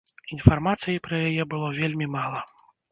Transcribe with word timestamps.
Інфармацыі 0.35 1.03
пра 1.09 1.21
яе 1.29 1.43
было 1.53 1.67
вельмі 1.83 2.13
мала. 2.19 2.47